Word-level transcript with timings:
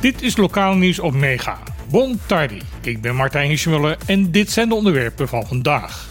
Dit 0.00 0.22
is 0.22 0.36
lokaal 0.36 0.74
nieuws 0.74 0.98
op 0.98 1.14
Mega. 1.14 1.58
Bon 1.90 2.20
tardi, 2.26 2.62
ik 2.82 3.00
ben 3.00 3.16
Martijn 3.16 3.48
Hiesmuller 3.48 3.96
en 4.06 4.30
dit 4.30 4.50
zijn 4.50 4.68
de 4.68 4.74
onderwerpen 4.74 5.28
van 5.28 5.46
vandaag. 5.46 6.08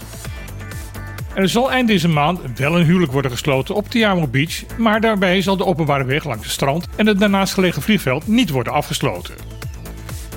Er 1.33 1.49
zal 1.49 1.71
eind 1.71 1.87
deze 1.87 2.07
maand 2.07 2.39
wel 2.55 2.79
een 2.79 2.85
huwelijk 2.85 3.11
worden 3.11 3.31
gesloten 3.31 3.75
op 3.75 3.89
Tiamo 3.89 4.27
Beach, 4.27 4.77
maar 4.77 5.01
daarbij 5.01 5.41
zal 5.41 5.57
de 5.57 5.65
openbare 5.65 6.03
weg 6.03 6.23
langs 6.23 6.43
het 6.43 6.51
strand 6.51 6.87
en 6.95 7.07
het 7.07 7.19
daarnaast 7.19 7.53
gelegen 7.53 7.81
vliegveld 7.81 8.27
niet 8.27 8.49
worden 8.49 8.73
afgesloten. 8.73 9.35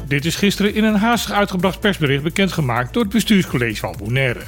Dit 0.07 0.25
is 0.25 0.37
gisteren 0.37 0.75
in 0.75 0.85
een 0.85 0.97
haastig 0.97 1.33
uitgebracht 1.33 1.81
persbericht 1.81 2.23
bekendgemaakt 2.23 2.93
door 2.93 3.03
het 3.03 3.13
bestuurscollege 3.13 3.81
van 3.81 3.95
Bonaire. 3.99 4.41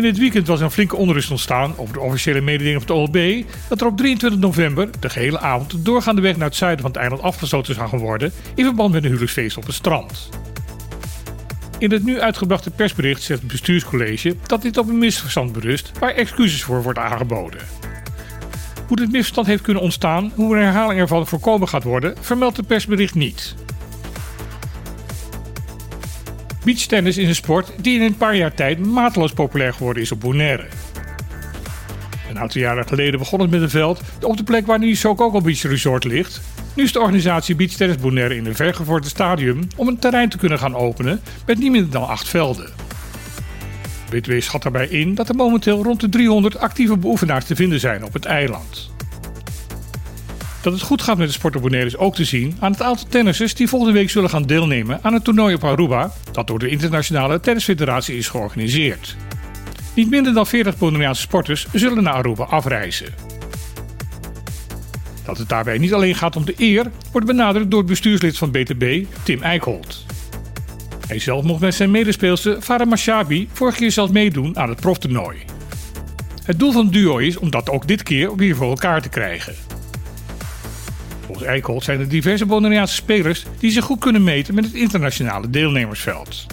In 0.00 0.06
het 0.06 0.18
weekend 0.18 0.46
was 0.46 0.60
een 0.60 0.70
flinke 0.70 0.96
onrust 0.96 1.30
ontstaan 1.30 1.74
over 1.76 1.94
de 1.94 2.00
officiële 2.00 2.40
mededeling 2.40 2.82
van 2.82 2.96
het 2.96 3.14
OLB 3.14 3.44
dat 3.68 3.80
er 3.80 3.86
op 3.86 3.96
23 3.96 4.40
november 4.40 4.88
de 5.00 5.10
gehele 5.10 5.38
avond 5.38 5.70
de 5.70 5.82
doorgaande 5.82 6.20
weg 6.20 6.36
naar 6.36 6.48
het 6.48 6.56
zuiden 6.56 6.80
van 6.80 6.90
het 6.90 7.00
eiland 7.00 7.22
afgesloten 7.22 7.74
zou 7.74 7.88
gaan 7.88 7.98
worden 7.98 8.32
in 8.54 8.64
verband 8.64 8.92
met 8.92 9.02
een 9.02 9.08
huwelijksfeest 9.08 9.56
op 9.56 9.66
het 9.66 9.74
strand. 9.74 10.28
In 11.78 11.92
het 11.92 12.04
nu 12.04 12.20
uitgebrachte 12.20 12.70
persbericht 12.70 13.22
zegt 13.22 13.40
het 13.40 13.50
bestuurscollege 13.50 14.36
dat 14.46 14.62
dit 14.62 14.76
op 14.76 14.88
een 14.88 14.98
misverstand 14.98 15.52
berust 15.52 15.92
waar 15.98 16.14
excuses 16.14 16.62
voor 16.62 16.82
wordt 16.82 16.98
aangeboden. 16.98 17.60
Hoe 18.86 18.96
dit 18.96 19.10
misverstand 19.10 19.46
heeft 19.46 19.62
kunnen 19.62 19.82
ontstaan, 19.82 20.32
hoe 20.34 20.56
een 20.56 20.62
herhaling 20.62 21.00
ervan 21.00 21.26
voorkomen 21.26 21.68
gaat 21.68 21.84
worden, 21.84 22.14
vermeldt 22.20 22.56
het 22.56 22.66
persbericht 22.66 23.14
niet. 23.14 23.54
Beachtennis 26.64 27.18
is 27.18 27.28
een 27.28 27.34
sport 27.34 27.72
die 27.76 27.94
in 27.94 28.02
een 28.02 28.16
paar 28.16 28.36
jaar 28.36 28.54
tijd 28.54 28.78
mateloos 28.78 29.32
populair 29.32 29.72
geworden 29.72 30.02
is 30.02 30.12
op 30.12 30.20
Bonaire. 30.20 30.66
Een 32.28 32.38
aantal 32.38 32.60
jaren 32.60 32.88
geleden 32.88 33.18
begon 33.18 33.40
het 33.40 33.50
met 33.50 33.62
een 33.62 33.70
veld 33.70 34.00
op 34.22 34.36
de 34.36 34.42
plek 34.42 34.66
waar 34.66 34.78
nu 34.78 34.94
Sokoko 34.94 35.40
Beach 35.40 35.62
Resort 35.62 36.04
ligt. 36.04 36.40
Nu 36.74 36.82
is 36.82 36.92
de 36.92 37.00
organisatie 37.00 37.54
Beach 37.54 37.72
Tennis 37.72 37.96
Bonaire 37.96 38.36
in 38.36 38.46
een 38.46 38.54
vergevorderd 38.54 39.10
stadium 39.10 39.68
om 39.76 39.88
een 39.88 39.98
terrein 39.98 40.28
te 40.28 40.38
kunnen 40.38 40.58
gaan 40.58 40.74
openen 40.74 41.20
met 41.46 41.58
niet 41.58 41.70
minder 41.70 41.90
dan 41.90 42.08
acht 42.08 42.28
velden. 42.28 42.70
BTW 44.10 44.40
schat 44.40 44.62
daarbij 44.62 44.86
in 44.86 45.14
dat 45.14 45.28
er 45.28 45.34
momenteel 45.34 45.82
rond 45.82 46.00
de 46.00 46.08
300 46.08 46.58
actieve 46.58 46.96
beoefenaars 46.96 47.44
te 47.44 47.56
vinden 47.56 47.80
zijn 47.80 48.04
op 48.04 48.12
het 48.12 48.24
eiland. 48.24 48.90
Dat 50.62 50.72
het 50.72 50.82
goed 50.82 51.02
gaat 51.02 51.18
met 51.18 51.26
de 51.26 51.32
sport 51.32 51.56
op 51.56 51.62
Bonaire 51.62 51.86
is 51.86 51.96
ook 51.96 52.14
te 52.14 52.24
zien 52.24 52.56
aan 52.58 52.72
het 52.72 52.82
aantal 52.82 53.06
tennissers 53.08 53.54
die 53.54 53.68
volgende 53.68 53.94
week 53.94 54.10
zullen 54.10 54.30
gaan 54.30 54.42
deelnemen 54.42 54.98
aan 55.02 55.12
het 55.12 55.24
toernooi 55.24 55.54
op 55.54 55.64
Aruba, 55.64 56.12
dat 56.32 56.46
door 56.46 56.58
de 56.58 56.68
Internationale 56.68 57.40
Tennisfederatie 57.40 58.16
is 58.16 58.28
georganiseerd. 58.28 59.16
Niet 59.94 60.10
minder 60.10 60.34
dan 60.34 60.46
40 60.46 60.78
Bonaireaanse 60.78 61.22
sporters 61.22 61.66
zullen 61.72 62.02
naar 62.02 62.14
Aruba 62.14 62.44
afreizen. 62.44 63.14
Dat 65.24 65.38
het 65.38 65.48
daarbij 65.48 65.78
niet 65.78 65.94
alleen 65.94 66.14
gaat 66.14 66.36
om 66.36 66.44
de 66.44 66.54
eer, 66.56 66.90
wordt 67.12 67.26
benadrukt 67.26 67.70
door 67.70 67.80
het 67.80 67.88
bestuurslid 67.88 68.38
van 68.38 68.50
BTB, 68.50 69.04
Tim 69.22 69.42
Eickholt. 69.42 70.04
Hij 71.06 71.18
zelf 71.18 71.44
mocht 71.44 71.60
met 71.60 71.74
zijn 71.74 71.90
medespeelster 71.90 72.62
Farah 72.62 72.88
Mashabi 72.88 73.48
vorig 73.52 73.76
keer 73.76 73.92
zelfs 73.92 74.12
meedoen 74.12 74.58
aan 74.58 74.68
het 74.68 74.80
proftoernooi. 74.80 75.38
Het 76.44 76.58
doel 76.58 76.72
van 76.72 76.84
het 76.84 76.92
duo 76.92 77.16
is 77.16 77.36
om 77.36 77.50
dat 77.50 77.70
ook 77.70 77.88
dit 77.88 78.02
keer 78.02 78.36
weer 78.36 78.56
voor 78.56 78.68
elkaar 78.68 79.02
te 79.02 79.08
krijgen. 79.08 79.69
Volgens 81.30 81.50
Eickholt 81.50 81.84
zijn 81.84 82.00
er 82.00 82.08
diverse 82.08 82.46
Bonaireaanse 82.46 82.94
spelers 82.94 83.44
die 83.58 83.70
zich 83.70 83.84
goed 83.84 83.98
kunnen 83.98 84.24
meten 84.24 84.54
met 84.54 84.64
het 84.64 84.74
internationale 84.74 85.50
deelnemersveld. 85.50 86.46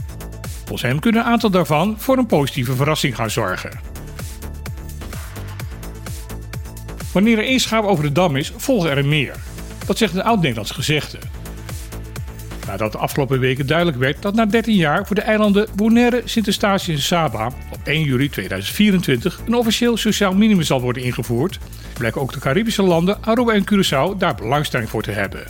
Volgens 0.57 0.81
hem 0.81 0.99
kunnen 0.99 1.21
een 1.21 1.27
aantal 1.27 1.49
daarvan 1.49 1.95
voor 1.97 2.17
een 2.17 2.25
positieve 2.25 2.75
verrassing 2.75 3.15
gaan 3.15 3.29
zorgen. 3.29 3.79
Wanneer 7.11 7.37
er 7.37 7.43
één 7.43 7.59
schaap 7.59 7.83
over 7.83 8.03
de 8.03 8.11
dam 8.11 8.35
is, 8.35 8.53
volgen 8.57 8.89
er 8.89 9.05
meer. 9.05 9.35
Dat 9.85 9.97
zegt 9.97 10.13
een 10.13 10.23
oud-Nederlands 10.23 10.71
gezegde. 10.71 11.17
Nadat 12.67 12.91
de 12.91 12.97
afgelopen 12.97 13.39
weken 13.39 13.67
duidelijk 13.67 13.97
werd 13.97 14.21
dat 14.21 14.35
na 14.35 14.45
13 14.45 14.75
jaar 14.75 15.07
voor 15.07 15.15
de 15.15 15.21
eilanden 15.21 15.67
Bonaire, 15.75 16.21
Sint-Eustatius 16.25 16.95
en 16.95 17.01
Saba 17.03 17.51
1 17.87 18.03
juli 18.03 18.29
2024 18.29 19.41
een 19.45 19.55
officieel 19.55 19.97
sociaal 19.97 20.33
minimum 20.33 20.63
zal 20.63 20.81
worden 20.81 21.03
ingevoerd, 21.03 21.59
blijken 21.97 22.21
ook 22.21 22.33
de 22.33 22.39
Caribische 22.39 22.83
landen 22.83 23.23
Aruba 23.23 23.53
en 23.53 23.63
Curaçao 23.63 24.17
daar 24.17 24.35
belangstelling 24.35 24.89
voor 24.89 25.03
te 25.03 25.11
hebben. 25.11 25.43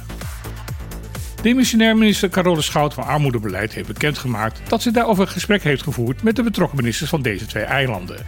Demissionair 1.42 1.98
minister 1.98 2.30
Carole 2.30 2.62
Schout 2.62 2.94
van 2.94 3.03
Armoedebeleid 3.03 3.74
heeft 3.74 3.88
bekendgemaakt 3.88 4.62
dat 4.70 4.81
ze 4.81 4.92
daarover 4.92 5.24
een 5.24 5.31
gesprek 5.31 5.64
heeft 5.64 5.84
gevoerd 5.84 6.24
met 6.24 6.36
de 6.36 6.44
betrokken 6.44 6.78
ministers 6.78 7.09
van 7.09 7.22
deze 7.22 7.46
twee 7.46 7.64
eilanden. 7.64 8.25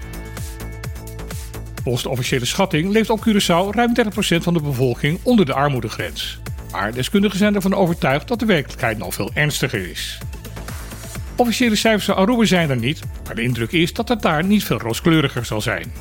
Volgens 1.84 2.03
de 2.03 2.09
officiële 2.09 2.46
schatting 2.46 2.91
leeft 2.91 3.09
op 3.09 3.28
Curaçao 3.28 3.76
ruim 3.76 3.94
30% 4.03 4.38
van 4.38 4.53
de 4.53 4.62
bevolking 4.62 5.20
onder 5.24 5.46
de 5.46 5.53
armoedegrens. 5.53 6.40
Maar 6.72 6.94
deskundigen 6.94 7.38
zijn 7.38 7.56
ervan 7.56 7.74
overtuigd 7.74 8.28
dat 8.28 8.40
de 8.40 8.46
werkelijkheid 8.46 8.97
nog 8.97 9.14
veel 9.14 9.31
ernstiger 9.34 9.90
is. 9.90 10.18
Officiële 11.40 11.76
cijfers 11.76 12.06
van 12.06 12.16
Aruba 12.16 12.46
zijn 12.46 12.70
er 12.70 12.78
niet, 12.78 13.02
maar 13.26 13.36
de 13.36 13.42
indruk 13.42 13.72
is 13.72 13.94
dat 13.94 14.10
het 14.10 14.22
daar 14.22 14.44
niet 14.44 14.64
veel 14.64 14.80
rooskleuriger 14.80 15.46
zal 15.46 15.62
zijn. 15.62 15.92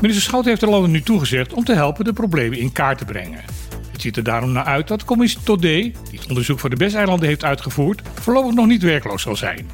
Minister 0.00 0.24
Schout 0.24 0.44
heeft 0.44 0.60
de 0.60 0.66
landen 0.66 0.90
nu 0.90 1.02
toegezegd 1.02 1.52
om 1.52 1.64
te 1.64 1.72
helpen 1.74 2.04
de 2.04 2.12
problemen 2.12 2.58
in 2.58 2.72
kaart 2.72 2.98
te 2.98 3.04
brengen. 3.04 3.44
Het 3.92 4.00
ziet 4.00 4.16
er 4.16 4.22
daarom 4.22 4.52
naar 4.52 4.64
uit 4.64 4.88
dat 4.88 5.04
commissie 5.04 5.42
Todé, 5.42 5.80
die 5.80 5.94
het 6.10 6.28
onderzoek 6.28 6.58
voor 6.58 6.70
de 6.70 6.76
Besteilanden 6.76 7.28
heeft 7.28 7.44
uitgevoerd, 7.44 8.02
voorlopig 8.14 8.54
nog 8.54 8.66
niet 8.66 8.82
werkloos 8.82 9.22
zal 9.22 9.36
zijn. 9.36 9.70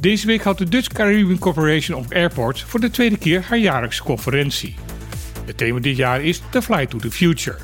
Deze 0.00 0.26
week 0.26 0.42
houdt 0.42 0.58
de 0.58 0.68
Dutch 0.68 0.88
Caribbean 0.88 1.38
Corporation 1.38 1.98
of 1.98 2.12
Airports 2.12 2.62
voor 2.62 2.80
de 2.80 2.90
tweede 2.90 3.18
keer 3.18 3.44
haar 3.48 3.58
jaarlijkse 3.58 4.02
conferentie. 4.02 4.74
Het 5.46 5.56
thema 5.56 5.80
dit 5.80 5.96
jaar 5.96 6.22
is 6.22 6.42
The 6.50 6.62
Flight 6.62 6.90
to 6.90 6.98
the 6.98 7.10
Future. 7.10 7.56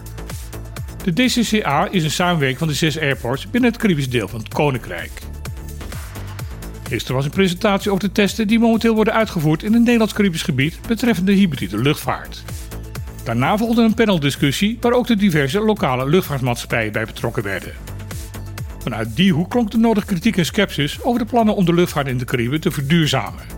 De 1.09 1.25
DCCA 1.25 1.89
is 1.91 2.05
een 2.05 2.11
samenwerking 2.11 2.59
van 2.59 2.69
de 2.69 2.75
zes 2.75 2.99
airports 2.99 3.51
binnen 3.51 3.71
het 3.71 3.81
Caribisch 3.81 4.11
deel 4.11 4.29
van 4.29 4.39
het 4.41 4.49
Koninkrijk. 4.49 5.11
Gisteren 6.89 7.17
was 7.17 7.25
een 7.25 7.31
presentatie 7.31 7.91
over 7.91 8.05
de 8.05 8.13
testen 8.13 8.47
die 8.47 8.59
momenteel 8.59 8.95
worden 8.95 9.15
uitgevoerd 9.15 9.63
in 9.63 9.73
het 9.73 9.83
Nederlands-Caribisch 9.83 10.43
gebied 10.43 10.79
betreffende 10.87 11.33
hybride 11.33 11.79
luchtvaart. 11.79 12.43
Daarna 13.25 13.57
volgde 13.57 13.83
een 13.83 13.95
paneldiscussie 13.95 14.79
waar 14.81 14.93
ook 14.93 15.07
de 15.07 15.17
diverse 15.17 15.61
lokale 15.61 16.09
luchtvaartmaatschappijen 16.09 16.93
bij 16.93 17.05
betrokken 17.05 17.43
werden. 17.43 17.73
Vanuit 18.79 19.17
die 19.17 19.33
hoek 19.33 19.51
klonk 19.51 19.71
de 19.71 19.79
nodige 19.79 20.07
kritiek 20.07 20.37
en 20.37 20.47
sceptisch 20.47 21.03
over 21.03 21.21
de 21.21 21.27
plannen 21.27 21.55
om 21.55 21.65
de 21.65 21.75
luchtvaart 21.75 22.07
in 22.07 22.19
de 22.19 22.25
Cariben 22.25 22.61
te 22.61 22.71
verduurzamen. 22.71 23.58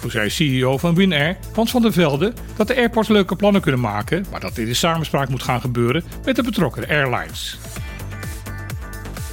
Toen 0.00 0.10
zei 0.10 0.30
CEO 0.30 0.78
van 0.78 0.94
Winair, 0.94 1.36
Hans 1.54 1.70
van 1.70 1.82
der 1.82 1.92
Velde, 1.92 2.32
dat 2.56 2.68
de 2.68 2.76
airports 2.76 3.08
leuke 3.08 3.36
plannen 3.36 3.60
kunnen 3.60 3.80
maken, 3.80 4.26
maar 4.30 4.40
dat 4.40 4.54
dit 4.54 4.68
in 4.68 4.76
samenspraak 4.76 5.28
moet 5.28 5.42
gaan 5.42 5.60
gebeuren 5.60 6.04
met 6.24 6.36
de 6.36 6.42
betrokken 6.42 6.88
airlines. 6.88 7.58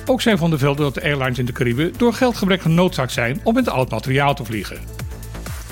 Ook 0.05 0.21
zei 0.21 0.37
Van 0.37 0.49
der 0.49 0.59
Velde 0.59 0.83
dat 0.83 0.93
de 0.93 1.03
airlines 1.03 1.39
in 1.39 1.45
de 1.45 1.51
Cariben 1.51 1.93
door 1.97 2.13
geldgebrek 2.13 2.61
genoodzaakt 2.61 3.11
zijn 3.11 3.39
om 3.43 3.53
met 3.53 3.69
oud 3.69 3.89
materiaal 3.89 4.35
te 4.35 4.45
vliegen. 4.45 4.77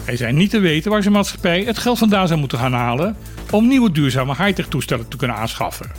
Hij 0.04 0.18
zei 0.18 0.34
niet 0.34 0.50
te 0.50 0.60
weten 0.60 0.92
waar 0.92 1.02
zijn 1.02 1.14
maatschappij 1.14 1.64
het 1.64 1.78
geld 1.78 1.98
vandaan 1.98 2.28
zou 2.28 2.40
moeten 2.40 2.58
gaan 2.58 2.74
halen 2.74 3.18
om 3.52 3.68
nieuwe 3.68 3.92
duurzame 3.92 4.36
high-tech 4.36 4.68
toestellen 4.68 5.08
te 5.08 5.18
kunnen 5.18 5.38
aanschaffen. 5.38 5.92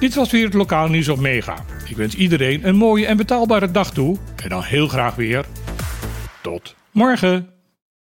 Dit 0.00 0.14
was 0.14 0.30
weer 0.30 0.44
het 0.44 0.54
lokaal 0.54 0.88
nieuws 0.88 1.08
op 1.08 1.18
Mega. 1.18 1.64
Ik 1.88 1.96
wens 1.96 2.14
iedereen 2.14 2.68
een 2.68 2.76
mooie 2.76 3.06
en 3.06 3.16
betaalbare 3.16 3.70
dag 3.70 3.90
toe 3.92 4.16
en 4.42 4.48
dan 4.48 4.62
heel 4.62 4.88
graag 4.88 5.14
weer 5.14 5.44
tot 6.40 6.74
morgen. 6.90 7.52